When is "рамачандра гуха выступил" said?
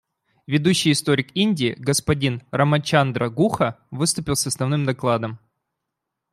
2.49-4.35